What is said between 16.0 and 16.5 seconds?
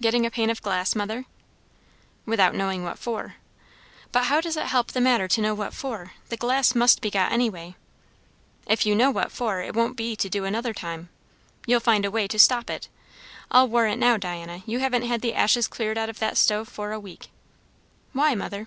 of that